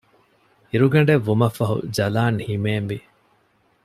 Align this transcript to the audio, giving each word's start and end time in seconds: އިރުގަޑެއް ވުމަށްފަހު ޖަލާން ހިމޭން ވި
އިރުގަޑެއް 0.71 1.25
ވުމަށްފަހު 1.27 1.77
ޖަލާން 1.95 2.37
ހިމޭން 2.47 2.87
ވި 2.89 2.99